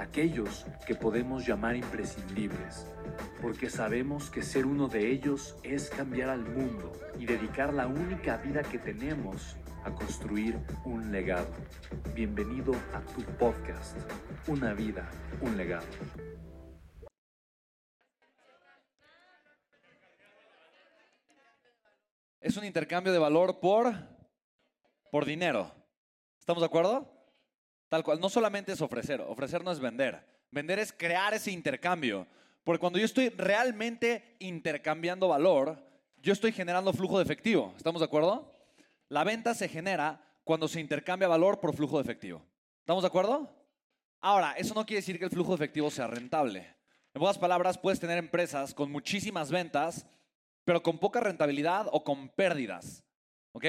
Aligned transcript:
Aquellos 0.00 0.64
que 0.86 0.94
podemos 0.94 1.46
llamar 1.46 1.76
imprescindibles. 1.76 2.86
Porque 3.42 3.68
sabemos 3.68 4.30
que 4.30 4.42
ser 4.42 4.64
uno 4.64 4.88
de 4.88 5.10
ellos 5.10 5.58
es 5.62 5.90
cambiar 5.90 6.30
al 6.30 6.40
mundo 6.40 6.90
y 7.18 7.26
dedicar 7.26 7.74
la 7.74 7.86
única 7.86 8.38
vida 8.38 8.62
que 8.62 8.78
tenemos 8.78 9.58
a 9.84 9.90
construir 9.90 10.58
un 10.86 11.12
legado. 11.12 11.50
Bienvenido 12.14 12.72
a 12.94 13.02
tu 13.12 13.20
podcast, 13.36 13.94
Una 14.48 14.72
vida, 14.72 15.06
un 15.42 15.58
legado. 15.58 15.84
Es 22.40 22.56
un 22.56 22.64
intercambio 22.64 23.12
de 23.12 23.18
valor 23.18 23.60
por, 23.60 23.92
por 25.10 25.26
dinero. 25.26 25.70
¿Estamos 26.38 26.62
de 26.62 26.66
acuerdo? 26.66 27.19
Tal 27.90 28.02
cual. 28.02 28.18
No 28.20 28.30
solamente 28.30 28.72
es 28.72 28.80
ofrecer, 28.80 29.20
ofrecer 29.20 29.62
no 29.62 29.70
es 29.70 29.78
vender. 29.78 30.24
Vender 30.50 30.78
es 30.78 30.94
crear 30.94 31.34
ese 31.34 31.50
intercambio. 31.50 32.26
Porque 32.64 32.80
cuando 32.80 32.98
yo 32.98 33.04
estoy 33.04 33.28
realmente 33.28 34.36
intercambiando 34.38 35.28
valor, 35.28 35.78
yo 36.16 36.32
estoy 36.32 36.52
generando 36.52 36.94
flujo 36.94 37.18
de 37.18 37.24
efectivo. 37.24 37.74
¿Estamos 37.76 38.00
de 38.00 38.06
acuerdo? 38.06 38.50
La 39.10 39.22
venta 39.22 39.52
se 39.52 39.68
genera 39.68 40.24
cuando 40.44 40.66
se 40.66 40.80
intercambia 40.80 41.28
valor 41.28 41.60
por 41.60 41.76
flujo 41.76 41.98
de 41.98 42.04
efectivo. 42.04 42.42
¿Estamos 42.78 43.02
de 43.02 43.08
acuerdo? 43.08 43.54
Ahora, 44.22 44.54
eso 44.56 44.72
no 44.72 44.86
quiere 44.86 45.00
decir 45.02 45.18
que 45.18 45.26
el 45.26 45.30
flujo 45.30 45.50
de 45.50 45.56
efectivo 45.56 45.90
sea 45.90 46.06
rentable. 46.06 46.74
En 47.12 47.20
pocas 47.20 47.36
palabras, 47.36 47.76
puedes 47.76 48.00
tener 48.00 48.16
empresas 48.16 48.72
con 48.72 48.90
muchísimas 48.90 49.50
ventas 49.50 50.06
pero 50.64 50.82
con 50.82 50.98
poca 50.98 51.20
rentabilidad 51.20 51.88
o 51.90 52.04
con 52.04 52.28
pérdidas. 52.28 53.04
¿Ok? 53.52 53.64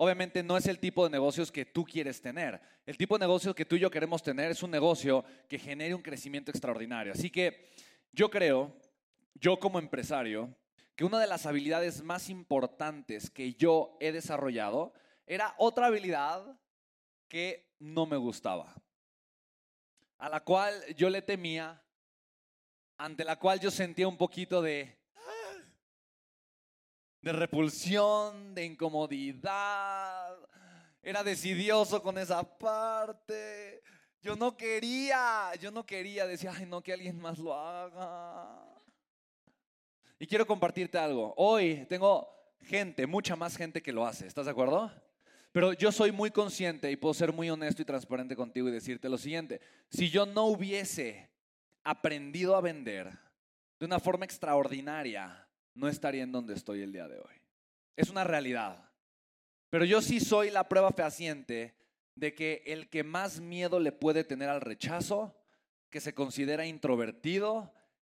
Obviamente 0.00 0.44
no 0.44 0.56
es 0.56 0.66
el 0.66 0.78
tipo 0.78 1.02
de 1.02 1.10
negocios 1.10 1.50
que 1.50 1.64
tú 1.64 1.84
quieres 1.84 2.22
tener. 2.22 2.60
El 2.86 2.96
tipo 2.96 3.16
de 3.16 3.24
negocio 3.24 3.52
que 3.52 3.64
tú 3.64 3.74
y 3.74 3.80
yo 3.80 3.90
queremos 3.90 4.22
tener 4.22 4.48
es 4.52 4.62
un 4.62 4.70
negocio 4.70 5.24
que 5.48 5.58
genere 5.58 5.92
un 5.92 6.02
crecimiento 6.02 6.52
extraordinario. 6.52 7.12
Así 7.12 7.30
que 7.30 7.68
yo 8.12 8.30
creo, 8.30 8.72
yo 9.34 9.58
como 9.58 9.80
empresario, 9.80 10.56
que 10.94 11.04
una 11.04 11.18
de 11.18 11.26
las 11.26 11.46
habilidades 11.46 12.00
más 12.04 12.30
importantes 12.30 13.28
que 13.28 13.54
yo 13.54 13.96
he 13.98 14.12
desarrollado 14.12 14.92
era 15.26 15.56
otra 15.58 15.86
habilidad 15.86 16.60
que 17.26 17.74
no 17.80 18.06
me 18.06 18.16
gustaba, 18.16 18.80
a 20.18 20.28
la 20.28 20.44
cual 20.44 20.80
yo 20.94 21.10
le 21.10 21.22
temía, 21.22 21.82
ante 22.98 23.24
la 23.24 23.36
cual 23.36 23.58
yo 23.58 23.72
sentía 23.72 24.06
un 24.06 24.16
poquito 24.16 24.62
de, 24.62 24.96
de 27.20 27.32
repulsión, 27.32 28.54
de 28.54 28.64
incomodidad. 28.64 30.36
Era 31.02 31.22
decidioso 31.22 32.02
con 32.02 32.18
esa 32.18 32.42
parte. 32.42 33.82
Yo 34.20 34.36
no 34.36 34.56
quería, 34.56 35.52
yo 35.60 35.70
no 35.70 35.86
quería, 35.86 36.26
decía, 36.26 36.52
ay, 36.56 36.66
no, 36.66 36.82
que 36.82 36.92
alguien 36.92 37.18
más 37.20 37.38
lo 37.38 37.54
haga. 37.54 38.64
Y 40.18 40.26
quiero 40.26 40.46
compartirte 40.46 40.98
algo. 40.98 41.32
Hoy 41.36 41.86
tengo 41.88 42.28
gente, 42.60 43.06
mucha 43.06 43.36
más 43.36 43.56
gente 43.56 43.80
que 43.80 43.92
lo 43.92 44.04
hace, 44.04 44.26
¿estás 44.26 44.46
de 44.46 44.50
acuerdo? 44.50 44.90
Pero 45.52 45.72
yo 45.72 45.90
soy 45.92 46.12
muy 46.12 46.30
consciente 46.30 46.90
y 46.90 46.96
puedo 46.96 47.14
ser 47.14 47.32
muy 47.32 47.48
honesto 47.48 47.82
y 47.82 47.84
transparente 47.84 48.36
contigo 48.36 48.68
y 48.68 48.72
decirte 48.72 49.08
lo 49.08 49.16
siguiente. 49.16 49.60
Si 49.88 50.10
yo 50.10 50.26
no 50.26 50.46
hubiese 50.46 51.30
aprendido 51.84 52.54
a 52.54 52.60
vender 52.60 53.16
de 53.78 53.86
una 53.86 53.98
forma 53.98 54.24
extraordinaria, 54.24 55.47
no 55.78 55.88
estaría 55.88 56.24
en 56.24 56.32
donde 56.32 56.54
estoy 56.54 56.82
el 56.82 56.92
día 56.92 57.06
de 57.06 57.18
hoy. 57.18 57.42
Es 57.96 58.10
una 58.10 58.24
realidad. 58.24 58.90
Pero 59.70 59.84
yo 59.84 60.02
sí 60.02 60.18
soy 60.18 60.50
la 60.50 60.68
prueba 60.68 60.90
fehaciente 60.90 61.76
de 62.14 62.34
que 62.34 62.62
el 62.66 62.88
que 62.90 63.04
más 63.04 63.40
miedo 63.40 63.78
le 63.78 63.92
puede 63.92 64.24
tener 64.24 64.48
al 64.48 64.60
rechazo, 64.60 65.36
que 65.88 66.00
se 66.00 66.14
considera 66.14 66.66
introvertido, 66.66 67.72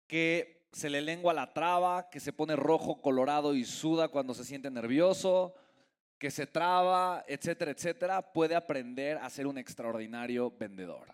que 0.07 0.67
se 0.73 0.89
le 0.89 1.01
lengua 1.01 1.33
la 1.33 1.53
traba, 1.53 2.09
que 2.09 2.19
se 2.19 2.33
pone 2.33 2.55
rojo, 2.55 3.01
colorado 3.01 3.55
y 3.55 3.63
suda 3.63 4.09
cuando 4.09 4.33
se 4.33 4.43
siente 4.43 4.69
nervioso, 4.69 5.55
que 6.17 6.31
se 6.31 6.47
traba, 6.47 7.23
etcétera, 7.27 7.71
etcétera, 7.71 8.33
puede 8.33 8.55
aprender 8.55 9.17
a 9.17 9.29
ser 9.29 9.47
un 9.47 9.57
extraordinario 9.57 10.51
vendedor. 10.51 11.13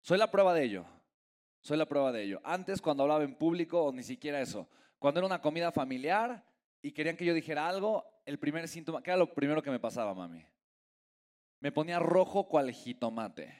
Soy 0.00 0.16
la 0.16 0.30
prueba 0.30 0.54
de 0.54 0.64
ello. 0.64 0.86
Soy 1.60 1.76
la 1.76 1.86
prueba 1.86 2.12
de 2.12 2.22
ello. 2.22 2.40
Antes, 2.44 2.80
cuando 2.80 3.02
hablaba 3.02 3.24
en 3.24 3.34
público, 3.34 3.82
o 3.82 3.92
ni 3.92 4.04
siquiera 4.04 4.40
eso, 4.40 4.68
cuando 4.98 5.20
era 5.20 5.26
una 5.26 5.40
comida 5.40 5.72
familiar 5.72 6.44
y 6.82 6.92
querían 6.92 7.16
que 7.16 7.24
yo 7.24 7.34
dijera 7.34 7.68
algo, 7.68 8.04
el 8.24 8.38
primer 8.38 8.68
síntoma, 8.68 9.02
¿qué 9.02 9.10
era 9.10 9.18
lo 9.18 9.32
primero 9.32 9.62
que 9.62 9.70
me 9.70 9.80
pasaba, 9.80 10.14
mami? 10.14 10.44
Me 11.60 11.72
ponía 11.72 11.98
rojo 11.98 12.48
cual 12.48 12.70
jitomate. 12.72 13.54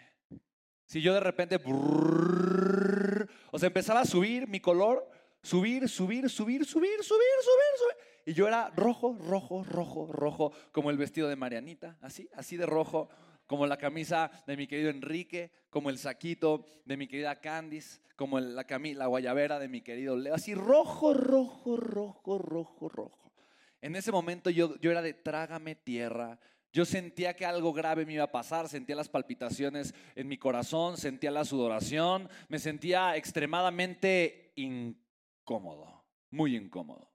Si 0.87 1.03
yo 1.03 1.15
de 1.15 1.21
repente, 1.21 1.57
o 1.67 3.59
sea, 3.59 3.67
empezaba 3.67 4.01
a 4.01 4.05
subir 4.05 4.47
mi 4.47 4.61
color, 4.61 5.09
subir, 5.43 5.89
subir, 5.89 6.31
subir, 6.31 6.65
subir, 6.65 7.03
subir, 7.03 7.05
subir, 7.05 7.79
subir. 7.79 7.97
Y 8.27 8.35
yo 8.35 8.49
era 8.49 8.71
rojo, 8.71 9.17
rojo, 9.19 9.65
rojo, 9.65 10.13
rojo, 10.13 10.53
como 10.73 10.91
el 10.91 10.99
vestido 10.99 11.29
de 11.29 11.37
Marianita, 11.37 11.97
así, 12.01 12.29
así 12.35 12.57
de 12.57 12.67
rojo 12.67 13.09
como 13.47 13.67
la 13.67 13.77
camisa 13.77 14.31
de 14.47 14.57
mi 14.57 14.67
querido 14.67 14.91
Enrique, 14.91 15.51
como 15.71 15.91
el 15.91 15.99
saquito 15.99 16.67
de 16.84 16.97
mi 16.97 17.07
querida 17.07 17.41
Candice, 17.41 18.01
como 18.17 18.41
la, 18.41 18.65
camisa, 18.65 18.99
la 18.99 19.07
guayabera 19.07 19.59
de 19.59 19.69
mi 19.69 19.83
querido 19.83 20.17
Leo, 20.17 20.34
así 20.34 20.55
rojo, 20.55 21.15
rojo, 21.15 21.77
rojo, 21.77 22.39
rojo, 22.39 22.89
rojo. 22.89 23.33
En 23.81 23.95
ese 23.95 24.11
momento 24.11 24.51
yo, 24.51 24.77
yo 24.81 24.91
era 24.91 25.03
de 25.03 25.15
trágame 25.15 25.75
tierra, 25.75 26.39
yo 26.73 26.84
sentía 26.84 27.34
que 27.34 27.47
algo 27.47 27.73
grave 27.73 28.05
me 28.05 28.15
iba 28.15 28.25
a 28.25 28.33
pasar, 28.33 28.69
sentía 28.69 28.97
las 28.97 29.09
palpitaciones 29.09 29.95
en 30.15 30.28
mi 30.28 30.37
corazón, 30.37 30.97
sentía 30.99 31.31
la 31.31 31.45
sudoración, 31.45 32.28
me 32.49 32.59
sentía 32.59 33.17
extremadamente 33.17 34.53
incómodo, 34.57 36.05
muy 36.31 36.57
incómodo. 36.57 37.11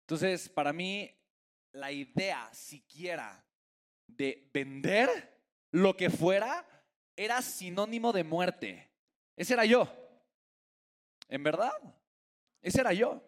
Entonces, 0.00 0.48
para 0.48 0.74
mí, 0.74 1.10
la 1.72 1.90
idea 1.90 2.50
siquiera 2.52 3.42
de 4.06 4.50
vender 4.52 5.31
lo 5.72 5.96
que 5.96 6.10
fuera, 6.10 6.66
era 7.16 7.42
sinónimo 7.42 8.12
de 8.12 8.24
muerte. 8.24 8.90
Ese 9.36 9.54
era 9.54 9.64
yo. 9.64 9.88
¿En 11.28 11.42
verdad? 11.42 11.72
Ese 12.60 12.80
era 12.80 12.92
yo. 12.92 13.22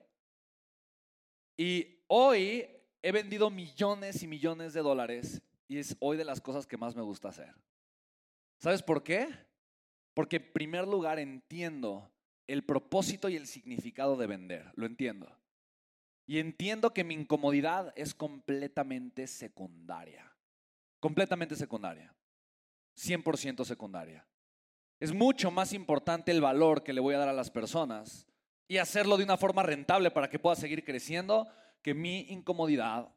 Y 1.56 2.02
hoy 2.06 2.68
he 3.02 3.12
vendido 3.12 3.50
millones 3.50 4.22
y 4.22 4.26
millones 4.26 4.74
de 4.74 4.80
dólares 4.80 5.42
y 5.68 5.78
es 5.78 5.96
hoy 6.00 6.16
de 6.16 6.24
las 6.24 6.40
cosas 6.40 6.66
que 6.66 6.76
más 6.76 6.94
me 6.94 7.02
gusta 7.02 7.28
hacer. 7.28 7.54
¿Sabes 8.58 8.82
por 8.82 9.02
qué? 9.02 9.28
Porque 10.12 10.36
en 10.36 10.52
primer 10.52 10.86
lugar 10.86 11.18
entiendo 11.18 12.10
el 12.46 12.64
propósito 12.64 13.28
y 13.28 13.36
el 13.36 13.46
significado 13.46 14.16
de 14.16 14.26
vender. 14.26 14.70
Lo 14.74 14.86
entiendo. 14.86 15.34
Y 16.26 16.38
entiendo 16.38 16.92
que 16.92 17.04
mi 17.04 17.14
incomodidad 17.14 17.92
es 17.96 18.14
completamente 18.14 19.26
secundaria. 19.26 20.30
Completamente 21.00 21.56
secundaria. 21.56 22.14
100% 22.96 23.64
secundaria. 23.64 24.26
Es 25.00 25.12
mucho 25.12 25.50
más 25.50 25.72
importante 25.72 26.30
el 26.30 26.40
valor 26.40 26.82
que 26.82 26.92
le 26.92 27.00
voy 27.00 27.14
a 27.14 27.18
dar 27.18 27.28
a 27.28 27.32
las 27.32 27.50
personas 27.50 28.26
y 28.68 28.78
hacerlo 28.78 29.16
de 29.16 29.24
una 29.24 29.36
forma 29.36 29.62
rentable 29.62 30.10
para 30.10 30.30
que 30.30 30.38
pueda 30.38 30.56
seguir 30.56 30.84
creciendo 30.84 31.46
que 31.82 31.94
mi 31.94 32.20
incomodidad, 32.30 33.14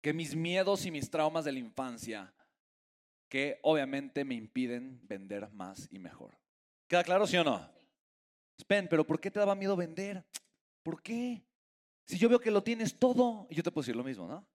que 0.00 0.14
mis 0.14 0.34
miedos 0.34 0.86
y 0.86 0.90
mis 0.90 1.10
traumas 1.10 1.44
de 1.44 1.52
la 1.52 1.58
infancia, 1.58 2.32
que 3.28 3.58
obviamente 3.62 4.24
me 4.24 4.34
impiden 4.34 5.00
vender 5.06 5.50
más 5.52 5.88
y 5.90 5.98
mejor. 5.98 6.38
¿Queda 6.88 7.04
claro, 7.04 7.26
sí 7.26 7.36
o 7.36 7.44
no? 7.44 7.68
Spen, 8.60 8.86
pero 8.88 9.04
¿por 9.04 9.20
qué 9.20 9.30
te 9.30 9.40
daba 9.40 9.54
miedo 9.54 9.76
vender? 9.76 10.24
¿Por 10.82 11.02
qué? 11.02 11.42
Si 12.06 12.18
yo 12.18 12.28
veo 12.28 12.38
que 12.38 12.50
lo 12.50 12.62
tienes 12.62 12.98
todo, 12.98 13.46
y 13.50 13.54
yo 13.54 13.62
te 13.62 13.70
puedo 13.70 13.82
decir 13.82 13.96
lo 13.96 14.04
mismo, 14.04 14.28
¿no? 14.28 14.46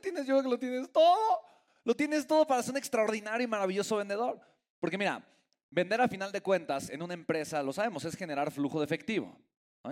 tienes, 0.00 0.26
yo 0.26 0.42
que 0.42 0.48
lo 0.48 0.58
tienes 0.58 0.90
todo. 0.92 1.40
Lo 1.86 1.94
tienes 1.94 2.26
todo 2.26 2.44
para 2.44 2.60
ser 2.64 2.72
un 2.72 2.78
extraordinario 2.78 3.44
y 3.44 3.46
maravilloso 3.46 3.96
vendedor. 3.96 4.40
Porque 4.80 4.98
mira, 4.98 5.24
vender 5.70 6.00
a 6.00 6.08
final 6.08 6.32
de 6.32 6.40
cuentas 6.40 6.90
en 6.90 7.00
una 7.00 7.14
empresa, 7.14 7.62
lo 7.62 7.72
sabemos, 7.72 8.04
es 8.04 8.16
generar 8.16 8.50
flujo 8.50 8.80
de 8.80 8.86
efectivo, 8.86 9.38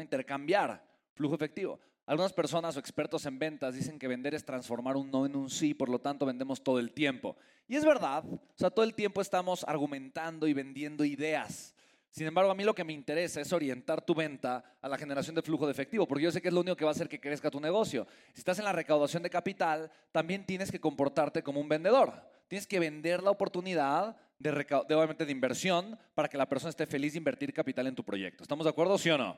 intercambiar 0.00 0.84
flujo 1.12 1.36
efectivo. 1.36 1.78
Algunas 2.04 2.32
personas 2.32 2.76
o 2.76 2.80
expertos 2.80 3.24
en 3.26 3.38
ventas 3.38 3.76
dicen 3.76 4.00
que 4.00 4.08
vender 4.08 4.34
es 4.34 4.44
transformar 4.44 4.96
un 4.96 5.08
no 5.08 5.24
en 5.24 5.36
un 5.36 5.48
sí, 5.48 5.72
por 5.72 5.88
lo 5.88 6.00
tanto 6.00 6.26
vendemos 6.26 6.64
todo 6.64 6.80
el 6.80 6.92
tiempo. 6.92 7.36
Y 7.68 7.76
es 7.76 7.84
verdad, 7.84 8.24
o 8.26 8.40
sea, 8.56 8.70
todo 8.70 8.84
el 8.84 8.94
tiempo 8.94 9.20
estamos 9.20 9.62
argumentando 9.62 10.48
y 10.48 10.52
vendiendo 10.52 11.04
ideas. 11.04 11.76
Sin 12.14 12.28
embargo, 12.28 12.52
a 12.52 12.54
mí 12.54 12.62
lo 12.62 12.76
que 12.76 12.84
me 12.84 12.92
interesa 12.92 13.40
es 13.40 13.52
orientar 13.52 14.00
tu 14.00 14.14
venta 14.14 14.62
a 14.80 14.88
la 14.88 14.96
generación 14.96 15.34
de 15.34 15.42
flujo 15.42 15.66
de 15.66 15.72
efectivo, 15.72 16.06
porque 16.06 16.22
yo 16.22 16.30
sé 16.30 16.40
que 16.40 16.46
es 16.46 16.54
lo 16.54 16.60
único 16.60 16.76
que 16.76 16.84
va 16.84 16.92
a 16.92 16.94
hacer 16.94 17.08
que 17.08 17.18
crezca 17.18 17.50
tu 17.50 17.58
negocio. 17.58 18.06
Si 18.32 18.38
estás 18.38 18.56
en 18.60 18.64
la 18.64 18.72
recaudación 18.72 19.24
de 19.24 19.30
capital, 19.30 19.90
también 20.12 20.46
tienes 20.46 20.70
que 20.70 20.78
comportarte 20.78 21.42
como 21.42 21.60
un 21.60 21.68
vendedor. 21.68 22.12
Tienes 22.46 22.68
que 22.68 22.78
vender 22.78 23.20
la 23.20 23.32
oportunidad 23.32 24.16
de, 24.38 24.50
obviamente, 24.94 25.26
de 25.26 25.32
inversión 25.32 25.98
para 26.14 26.28
que 26.28 26.38
la 26.38 26.48
persona 26.48 26.70
esté 26.70 26.86
feliz 26.86 27.14
de 27.14 27.18
invertir 27.18 27.52
capital 27.52 27.88
en 27.88 27.96
tu 27.96 28.04
proyecto. 28.04 28.44
¿Estamos 28.44 28.62
de 28.62 28.70
acuerdo, 28.70 28.96
sí 28.96 29.10
o 29.10 29.18
no? 29.18 29.36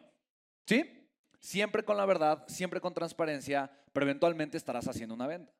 ¿Sí? 0.66 1.08
Siempre 1.40 1.82
con 1.82 1.96
la 1.96 2.04
verdad, 2.04 2.44
siempre 2.46 2.82
con 2.82 2.92
transparencia, 2.92 3.70
pero 3.94 4.04
eventualmente 4.04 4.58
estarás 4.58 4.86
haciendo 4.86 5.14
una 5.14 5.26
venta. 5.26 5.50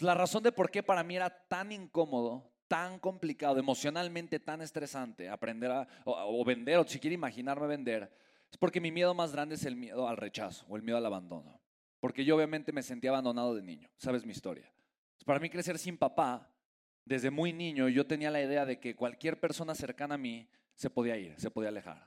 la 0.00 0.14
razón 0.14 0.42
de 0.42 0.52
por 0.52 0.70
qué 0.70 0.82
para 0.82 1.04
mí 1.04 1.16
era 1.16 1.30
tan 1.48 1.72
incómodo 1.72 2.52
tan 2.70 3.00
complicado, 3.00 3.58
emocionalmente 3.58 4.38
tan 4.38 4.60
estresante 4.60 5.28
aprender 5.28 5.72
a, 5.72 5.88
o, 6.04 6.44
vender, 6.44 6.78
o 6.78 6.86
si 6.86 7.00
quiere 7.00 7.14
imaginarme 7.14 7.66
vender, 7.66 8.08
es 8.48 8.56
porque 8.56 8.80
mi 8.80 8.92
miedo 8.92 9.12
más 9.12 9.32
grande 9.32 9.56
es 9.56 9.64
el 9.64 9.74
miedo 9.74 10.06
al 10.06 10.16
rechazo 10.16 10.66
o 10.68 10.76
el 10.76 10.82
miedo 10.84 10.96
al 10.96 11.04
abandono. 11.04 11.60
Porque 11.98 12.24
yo 12.24 12.36
obviamente 12.36 12.70
me 12.70 12.84
sentía 12.84 13.10
abandonado 13.10 13.56
de 13.56 13.62
niño, 13.62 13.90
sabes 13.96 14.24
mi 14.24 14.30
historia. 14.30 14.72
Para 15.24 15.40
mí 15.40 15.50
crecer 15.50 15.80
sin 15.80 15.98
papá, 15.98 16.48
desde 17.04 17.32
muy 17.32 17.52
niño 17.52 17.88
yo 17.88 18.06
tenía 18.06 18.30
la 18.30 18.40
idea 18.40 18.64
de 18.64 18.78
que 18.78 18.94
cualquier 18.94 19.40
persona 19.40 19.74
cercana 19.74 20.14
a 20.14 20.18
mí 20.18 20.48
se 20.76 20.90
podía 20.90 21.16
ir, 21.16 21.34
se 21.40 21.50
podía 21.50 21.70
alejar. 21.70 22.06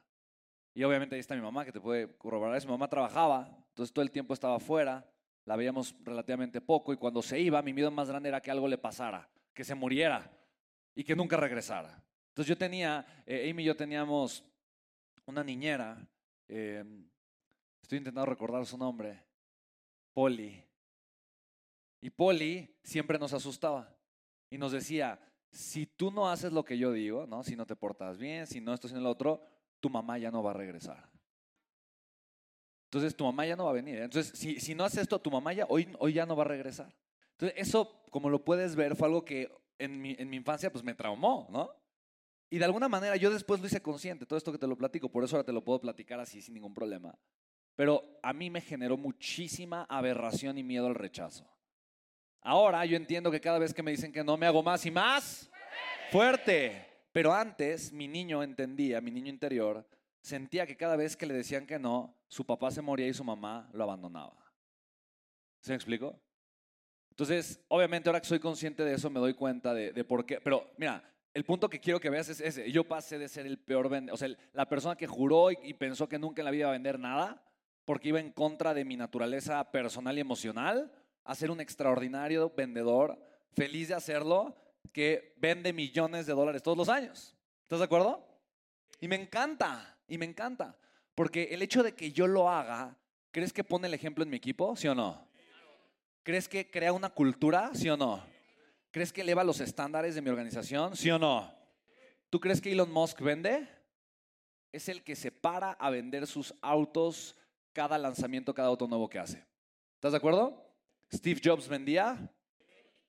Y 0.73 0.85
obviamente 0.85 1.15
ahí 1.15 1.19
está 1.19 1.35
mi 1.35 1.41
mamá 1.41 1.65
que 1.65 1.73
te 1.73 1.81
puede 1.81 2.15
corroborar 2.15 2.55
eso. 2.55 2.67
Mi 2.67 2.71
mamá 2.71 2.87
trabajaba, 2.87 3.49
entonces 3.67 3.91
todo 3.91 4.03
el 4.03 4.11
tiempo 4.11 4.33
estaba 4.33 4.55
afuera, 4.55 5.05
la 5.43 5.57
veíamos 5.57 5.93
relativamente 6.05 6.61
poco 6.61 6.93
y 6.93 6.95
cuando 6.95 7.21
se 7.21 7.37
iba 7.37 7.61
mi 7.61 7.73
miedo 7.73 7.91
más 7.91 8.07
grande 8.07 8.29
era 8.29 8.39
que 8.39 8.49
algo 8.49 8.69
le 8.69 8.77
pasara, 8.77 9.27
que 9.53 9.65
se 9.65 9.75
muriera 9.75 10.31
y 10.95 11.03
que 11.03 11.15
nunca 11.15 11.37
regresara. 11.37 12.03
Entonces 12.29 12.49
yo 12.49 12.57
tenía, 12.57 13.05
eh, 13.25 13.49
Amy 13.49 13.63
y 13.63 13.65
yo 13.67 13.75
teníamos 13.75 14.43
una 15.25 15.43
niñera, 15.43 16.07
em, 16.47 17.07
estoy 17.81 17.99
intentando 17.99 18.25
recordar 18.25 18.65
su 18.65 18.77
nombre, 18.77 19.23
Polly. 20.13 20.63
Y 22.01 22.09
Polly 22.09 22.75
siempre 22.83 23.17
nos 23.17 23.33
asustaba 23.33 23.95
y 24.49 24.57
nos 24.57 24.71
decía, 24.71 25.19
si 25.49 25.85
tú 25.85 26.11
no 26.11 26.29
haces 26.29 26.51
lo 26.51 26.65
que 26.65 26.77
yo 26.77 26.91
digo, 26.91 27.27
¿no? 27.27 27.43
si 27.43 27.55
no 27.55 27.65
te 27.65 27.75
portas 27.75 28.17
bien, 28.17 28.47
si 28.47 28.59
no 28.59 28.73
esto, 28.73 28.87
si 28.87 28.93
no 28.95 29.01
lo 29.01 29.11
otro, 29.11 29.47
tu 29.79 29.89
mamá 29.89 30.17
ya 30.17 30.31
no 30.31 30.41
va 30.41 30.51
a 30.51 30.55
regresar. 30.55 31.09
Entonces 32.85 33.15
tu 33.15 33.23
mamá 33.23 33.45
ya 33.45 33.55
no 33.55 33.65
va 33.65 33.71
a 33.71 33.73
venir. 33.73 33.99
Entonces, 33.99 34.37
si, 34.37 34.59
si 34.59 34.75
no 34.75 34.83
haces 34.83 35.01
esto, 35.01 35.19
tu 35.19 35.31
mamá 35.31 35.53
ya 35.53 35.65
hoy, 35.67 35.87
hoy 35.97 36.13
ya 36.13 36.25
no 36.25 36.35
va 36.35 36.43
a 36.43 36.47
regresar. 36.47 36.93
Entonces, 37.31 37.57
eso, 37.57 38.03
como 38.11 38.29
lo 38.29 38.43
puedes 38.45 38.75
ver, 38.75 38.95
fue 38.95 39.07
algo 39.07 39.25
que 39.25 39.51
en 39.83 40.01
mi, 40.01 40.35
infancia 40.35 40.71
pues 40.71 40.83
me 40.83 40.93
traumó, 40.93 41.47
¿no? 41.49 41.71
Y 42.49 42.59
de 42.59 42.65
alguna 42.65 42.87
manera 42.87 43.15
yo 43.15 43.31
después 43.31 43.59
lo 43.59 43.67
hice 43.67 43.81
consciente, 43.81 44.25
todo 44.25 44.37
esto 44.37 44.51
que 44.51 44.57
te 44.57 44.67
lo 44.67 44.77
platico, 44.77 45.09
por 45.09 45.23
eso 45.23 45.35
ahora 45.35 45.45
te 45.45 45.53
lo 45.53 45.63
puedo 45.63 45.81
platicar 45.81 46.19
así 46.19 46.41
sin 46.41 46.53
ningún 46.53 46.73
problema. 46.73 47.17
Pero 47.75 48.19
a 48.21 48.33
mí 48.33 48.49
me 48.49 48.61
generó 48.61 48.97
muchísima 48.97 49.85
aberración 49.89 50.57
y 50.57 50.63
miedo 50.63 50.87
al 50.87 50.95
rechazo. 50.95 51.49
Ahora 52.41 52.85
yo 52.85 52.95
entiendo 52.97 53.31
que 53.31 53.41
cada 53.41 53.57
vez 53.57 53.73
que 53.73 53.81
me 53.81 53.91
dicen 53.91 54.11
que 54.11 54.23
no, 54.23 54.37
me 54.37 54.45
hago 54.45 54.61
más 54.61 54.85
y 54.85 54.91
más 54.91 55.49
fuerte. 56.11 56.85
Pero 57.11 57.33
antes 57.33 57.91
mi 57.91 58.07
niño 58.07 58.43
entendía, 58.43 59.01
mi 59.01 59.11
niño 59.11 59.29
interior, 59.29 59.87
sentía 60.21 60.65
que 60.67 60.77
cada 60.77 60.95
vez 60.95 61.15
que 61.15 61.25
le 61.25 61.33
decían 61.33 61.65
que 61.65 61.79
no, 61.79 62.15
su 62.27 62.45
papá 62.45 62.71
se 62.71 62.81
moría 62.81 63.07
y 63.07 63.13
su 63.13 63.23
mamá 63.23 63.69
lo 63.73 63.83
abandonaba. 63.83 64.51
¿Se 65.61 65.71
me 65.71 65.75
explico? 65.75 66.19
Entonces, 67.13 67.63
obviamente 67.67 68.09
ahora 68.09 68.19
que 68.19 68.27
soy 68.27 68.39
consciente 68.39 68.83
de 68.83 68.95
eso, 68.95 69.07
me 69.11 69.19
doy 69.19 69.35
cuenta 69.35 69.71
de, 69.71 70.03
por 70.03 70.25
qué. 70.25 70.41
Pero 70.41 70.71
mira, 70.77 71.03
el 71.31 71.45
punto 71.45 71.69
que 71.69 71.79
quiero 71.79 71.99
que 71.99 72.09
veas 72.09 72.27
es 72.27 72.41
ese. 72.41 72.71
Yo 72.71 72.85
pasé 72.85 73.19
de 73.19 73.29
ser 73.29 73.45
el 73.45 73.59
peor 73.59 73.87
vendedor, 73.87 74.15
o 74.15 74.17
sea, 74.17 74.35
la 74.51 74.67
persona 74.67 74.95
que 74.95 75.05
juró 75.05 75.51
y, 75.51 75.75
pensó 75.75 76.09
que 76.09 76.17
nunca 76.17 76.41
en 76.41 76.45
la 76.45 76.51
vida 76.51 76.61
iba 76.61 76.69
a 76.69 76.71
vender 76.71 76.97
nada, 76.97 77.45
porque 77.85 78.09
iba 78.09 78.19
en 78.19 78.31
contra 78.31 78.73
de 78.73 78.83
mi 78.83 78.97
naturaleza 78.97 79.63
personal 79.69 80.17
y 80.17 80.21
emocional, 80.21 80.91
a 81.23 81.35
ser 81.35 81.51
un 81.51 81.61
extraordinario 81.61 82.51
vendedor, 82.57 83.19
feliz 83.51 83.89
de 83.89 83.93
hacerlo, 83.93 84.55
que 84.91 85.35
vende 85.37 85.71
millones 85.71 86.25
de 86.25 86.33
dólares 86.33 86.63
todos 86.63 86.79
los 86.79 86.89
años. 86.89 87.35
¿Estás 87.61 87.77
de 87.77 87.85
acuerdo? 87.85 88.27
Y 88.99 89.07
me 89.07 89.17
encanta, 89.17 89.99
y 90.07 90.17
me 90.17 90.25
encanta. 90.25 90.75
Porque 91.13 91.49
el 91.51 91.61
hecho 91.61 91.83
de 91.83 91.93
que 91.93 92.11
yo 92.11 92.25
lo 92.25 92.49
haga, 92.49 92.97
¿crees 93.29 93.53
que 93.53 93.63
pone 93.63 93.87
el 93.87 93.93
ejemplo 93.93 94.23
en 94.23 94.31
mi 94.31 94.37
equipo? 94.37 94.75
¿Sí 94.75 94.87
o 94.87 94.95
no? 94.95 95.31
¿Crees 96.23 96.47
que 96.47 96.71
crea 96.71 96.93
una 96.93 97.09
cultura? 97.09 97.71
¿Sí 97.73 97.89
o 97.89 97.97
no? 97.97 98.23
¿Crees 98.91 99.11
que 99.11 99.21
eleva 99.21 99.43
los 99.43 99.59
estándares 99.59 100.15
de 100.15 100.21
mi 100.21 100.29
organización? 100.29 100.95
¿Sí 100.95 101.11
o 101.11 101.19
no? 101.19 101.53
¿Tú 102.29 102.39
crees 102.39 102.61
que 102.61 102.71
Elon 102.71 102.91
Musk 102.91 103.19
vende? 103.19 103.67
Es 104.71 104.87
el 104.87 105.03
que 105.03 105.17
se 105.17 105.31
para 105.31 105.71
a 105.71 105.89
vender 105.89 106.25
sus 106.25 106.55
autos 106.61 107.35
cada 107.73 107.97
lanzamiento, 107.97 108.53
cada 108.53 108.69
auto 108.69 108.87
nuevo 108.87 109.09
que 109.09 109.19
hace. 109.19 109.45
¿Estás 109.95 110.13
de 110.13 110.17
acuerdo? 110.17 110.65
Steve 111.11 111.41
Jobs 111.43 111.67
vendía 111.67 112.31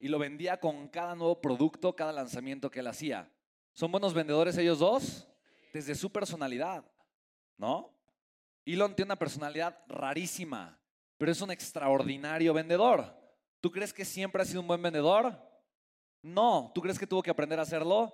y 0.00 0.08
lo 0.08 0.18
vendía 0.18 0.58
con 0.58 0.88
cada 0.88 1.14
nuevo 1.14 1.40
producto, 1.40 1.94
cada 1.94 2.12
lanzamiento 2.12 2.68
que 2.68 2.80
él 2.80 2.88
hacía. 2.88 3.30
¿Son 3.72 3.92
buenos 3.92 4.12
vendedores 4.12 4.58
ellos 4.58 4.80
dos? 4.80 5.28
Desde 5.72 5.94
su 5.94 6.10
personalidad, 6.10 6.84
¿no? 7.56 7.94
Elon 8.66 8.96
tiene 8.96 9.08
una 9.08 9.18
personalidad 9.18 9.78
rarísima 9.86 10.80
pero 11.18 11.32
es 11.32 11.40
un 11.40 11.50
extraordinario 11.50 12.52
vendedor. 12.52 13.14
¿Tú 13.60 13.70
crees 13.70 13.92
que 13.92 14.04
siempre 14.04 14.42
ha 14.42 14.44
sido 14.44 14.60
un 14.60 14.66
buen 14.66 14.82
vendedor? 14.82 15.38
No. 16.22 16.70
¿Tú 16.74 16.80
crees 16.80 16.98
que 16.98 17.06
tuvo 17.06 17.22
que 17.22 17.30
aprender 17.30 17.58
a 17.58 17.62
hacerlo? 17.62 18.12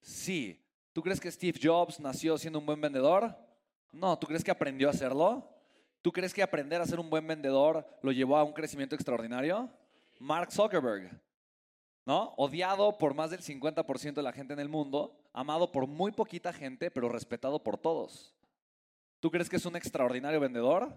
Sí. 0.00 0.64
¿Tú 0.92 1.02
crees 1.02 1.20
que 1.20 1.30
Steve 1.30 1.58
Jobs 1.62 2.00
nació 2.00 2.38
siendo 2.38 2.58
un 2.58 2.66
buen 2.66 2.80
vendedor? 2.80 3.36
No. 3.92 4.18
¿Tú 4.18 4.26
crees 4.26 4.42
que 4.42 4.50
aprendió 4.50 4.88
a 4.88 4.92
hacerlo? 4.92 5.48
¿Tú 6.02 6.12
crees 6.12 6.32
que 6.32 6.42
aprender 6.42 6.80
a 6.80 6.86
ser 6.86 7.00
un 7.00 7.10
buen 7.10 7.26
vendedor 7.26 7.86
lo 8.02 8.12
llevó 8.12 8.36
a 8.36 8.44
un 8.44 8.52
crecimiento 8.52 8.94
extraordinario? 8.94 9.68
Mark 10.20 10.52
Zuckerberg, 10.52 11.10
¿no? 12.04 12.34
Odiado 12.36 12.96
por 12.98 13.14
más 13.14 13.30
del 13.30 13.40
50% 13.40 14.14
de 14.14 14.22
la 14.22 14.32
gente 14.32 14.52
en 14.52 14.60
el 14.60 14.68
mundo, 14.68 15.16
amado 15.32 15.70
por 15.70 15.86
muy 15.86 16.12
poquita 16.12 16.52
gente, 16.52 16.90
pero 16.90 17.08
respetado 17.08 17.62
por 17.62 17.78
todos. 17.78 18.34
¿Tú 19.20 19.30
crees 19.30 19.48
que 19.48 19.56
es 19.56 19.66
un 19.66 19.76
extraordinario 19.76 20.40
vendedor? 20.40 20.92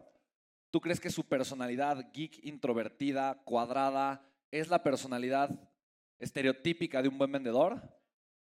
¿Tú 0.71 0.79
crees 0.79 1.01
que 1.01 1.09
su 1.09 1.25
personalidad 1.25 2.11
geek, 2.13 2.45
introvertida, 2.45 3.41
cuadrada, 3.43 4.25
es 4.51 4.69
la 4.69 4.81
personalidad 4.81 5.49
estereotípica 6.17 7.01
de 7.01 7.09
un 7.09 7.17
buen 7.17 7.31
vendedor? 7.31 7.81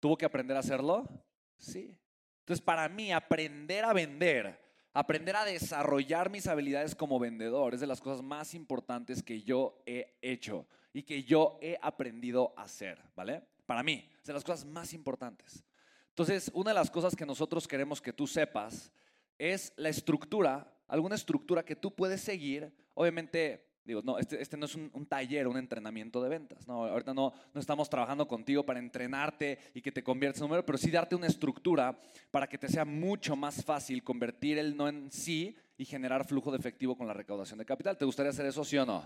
¿Tuvo 0.00 0.18
que 0.18 0.24
aprender 0.24 0.56
a 0.56 0.60
hacerlo? 0.60 1.08
Sí. 1.56 1.96
Entonces, 2.40 2.64
para 2.64 2.88
mí, 2.88 3.12
aprender 3.12 3.84
a 3.84 3.92
vender, 3.92 4.60
aprender 4.92 5.36
a 5.36 5.44
desarrollar 5.44 6.28
mis 6.28 6.48
habilidades 6.48 6.96
como 6.96 7.20
vendedor 7.20 7.74
es 7.74 7.80
de 7.80 7.86
las 7.86 8.00
cosas 8.00 8.24
más 8.24 8.54
importantes 8.54 9.22
que 9.22 9.42
yo 9.42 9.80
he 9.86 10.18
hecho 10.20 10.66
y 10.92 11.04
que 11.04 11.22
yo 11.22 11.58
he 11.62 11.78
aprendido 11.80 12.54
a 12.56 12.62
hacer, 12.62 13.00
¿vale? 13.14 13.42
Para 13.66 13.84
mí, 13.84 14.08
es 14.20 14.26
de 14.26 14.32
las 14.32 14.44
cosas 14.44 14.64
más 14.64 14.92
importantes. 14.92 15.62
Entonces, 16.08 16.50
una 16.54 16.70
de 16.70 16.74
las 16.74 16.90
cosas 16.90 17.14
que 17.14 17.26
nosotros 17.26 17.68
queremos 17.68 18.02
que 18.02 18.12
tú 18.12 18.26
sepas 18.26 18.90
es 19.38 19.72
la 19.76 19.90
estructura 19.90 20.72
alguna 20.88 21.14
estructura 21.14 21.64
que 21.64 21.76
tú 21.76 21.94
puedes 21.94 22.20
seguir. 22.20 22.72
Obviamente, 22.94 23.66
digo, 23.84 24.02
no, 24.02 24.18
este, 24.18 24.40
este 24.40 24.56
no 24.56 24.66
es 24.66 24.74
un, 24.74 25.06
taller, 25.06 25.46
un 25.46 25.56
entrenamiento 25.56 26.22
de 26.22 26.28
ventas. 26.28 26.66
No, 26.66 26.84
ahorita 26.84 27.14
no, 27.14 27.32
no 27.54 27.60
estamos 27.60 27.88
trabajando 27.88 28.26
contigo 28.26 28.64
para 28.64 28.78
entrenarte 28.78 29.58
y 29.74 29.80
que 29.80 29.92
te 29.92 30.02
conviertas 30.02 30.40
en 30.40 30.44
un 30.44 30.48
número, 30.50 30.66
pero 30.66 30.78
sí 30.78 30.90
darte 30.90 31.14
una 31.14 31.26
estructura 31.26 31.98
para 32.30 32.48
que 32.48 32.58
te 32.58 32.68
sea 32.68 32.84
mucho 32.84 33.36
más 33.36 33.64
fácil 33.64 34.02
convertir 34.02 34.58
el 34.58 34.76
no 34.76 34.88
en 34.88 35.10
sí 35.10 35.56
y 35.78 35.84
generar 35.84 36.24
flujo 36.26 36.50
de 36.50 36.58
efectivo 36.58 36.96
con 36.96 37.06
la 37.06 37.14
recaudación 37.14 37.58
de 37.58 37.64
capital. 37.64 37.96
¿Te 37.96 38.04
gustaría 38.04 38.30
hacer 38.30 38.46
eso, 38.46 38.64
sí 38.64 38.76
o 38.76 38.86
no? 38.86 38.98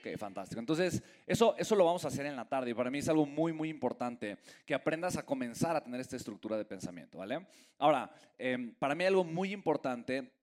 Ok, 0.00 0.16
fantástico. 0.16 0.60
Entonces, 0.60 1.02
eso, 1.26 1.56
eso 1.58 1.74
lo 1.74 1.84
vamos 1.84 2.04
a 2.04 2.08
hacer 2.08 2.24
en 2.26 2.36
la 2.36 2.48
tarde 2.48 2.70
y 2.70 2.74
para 2.74 2.90
mí 2.90 2.98
es 2.98 3.08
algo 3.08 3.26
muy, 3.26 3.52
muy 3.52 3.68
importante 3.68 4.38
que 4.64 4.74
aprendas 4.74 5.16
a 5.16 5.24
comenzar 5.24 5.74
a 5.74 5.82
tener 5.82 6.00
esta 6.00 6.16
estructura 6.16 6.56
de 6.56 6.64
pensamiento, 6.64 7.18
¿vale? 7.18 7.46
Ahora, 7.78 8.10
em, 8.38 8.74
para 8.74 8.94
mí 8.94 9.04
algo 9.04 9.24
muy 9.24 9.52
importante 9.52 10.37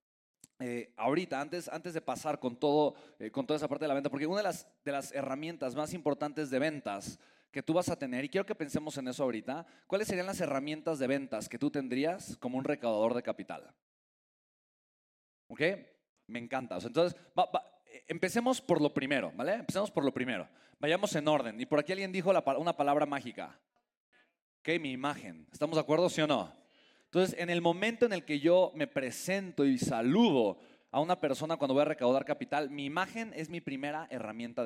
eh, 0.60 0.94
ahorita, 0.96 1.42
antes, 1.42 1.68
antes 1.68 1.94
de 1.94 2.02
pasar 2.02 2.40
con, 2.40 2.56
todo, 2.56 2.96
eh, 3.20 3.30
con 3.30 3.46
toda 3.46 3.58
esa 3.58 3.68
parte 3.68 3.84
de 3.84 3.90
la 3.90 3.94
venta, 3.94 4.10
porque 4.10 4.26
una 4.26 4.38
de 4.38 4.44
las, 4.44 4.68
de 4.86 4.92
las 4.92 5.12
herramientas 5.12 5.76
más 5.76 5.94
importantes 5.94 6.50
de 6.50 6.60
ventas 6.60 7.20
que 7.52 7.62
tú 7.62 7.74
vas 7.74 7.90
a 7.90 7.98
tener, 7.98 8.24
y 8.24 8.30
quiero 8.30 8.46
que 8.46 8.56
pensemos 8.56 8.98
en 8.98 9.08
eso 9.08 9.24
ahorita, 9.24 9.66
¿cuáles 9.88 10.08
serían 10.08 10.26
las 10.28 10.40
herramientas 10.40 11.00
de 11.00 11.08
ventas 11.08 11.50
que 11.50 11.60
tú 11.60 11.70
tendrías 11.70 12.38
como 12.38 12.58
un 12.58 12.64
recaudador 12.64 13.14
de 13.14 13.24
capital? 13.24 13.74
¿Ok? 15.48 15.62
Me 16.28 16.40
encanta. 16.40 16.78
entonces, 16.78 17.20
eh, 17.86 18.04
empecemos 18.08 18.62
por 18.62 18.82
lo 18.82 18.94
primero, 18.94 19.32
¿vale? 19.36 19.54
Empecemos 19.56 19.92
por 19.92 20.04
lo 20.04 20.14
primero. 20.14 20.48
Vayamos 20.80 21.16
en 21.16 21.28
orden. 21.28 21.60
Y 21.60 21.66
por 21.66 21.80
aquí 21.80 21.92
alguien 21.92 22.12
dijo 22.12 22.32
una 22.58 22.76
palabra 22.76 23.06
mágica. 23.06 23.60
¿Qué? 24.62 24.80
Mi 24.80 24.92
imagen. 24.92 25.48
¿Estamos 25.52 25.76
de 25.76 25.82
acuerdo, 25.82 26.10
sí 26.10 26.22
o 26.22 26.28
no? 26.28 26.65
Entonces, 27.16 27.40
en 27.40 27.50
el 27.50 27.62
momento 27.62 28.06
en 28.06 28.12
el 28.12 28.26
que 28.26 28.42
yo 28.42 28.74
me 28.76 28.88
presento 28.88 29.64
y 29.64 29.78
saludo 29.78 30.58
a 30.92 31.00
una 31.00 31.22
persona 31.22 31.56
cuando 31.56 31.74
voy 31.74 31.84
a 31.84 31.86
recaudar 31.86 32.26
capital, 32.26 32.70
mi 32.70 32.84
imagen 32.84 33.32
es 33.34 33.50
mi 33.50 33.62
primera 33.62 34.06
herramienta 34.12 34.60
de 34.60 34.64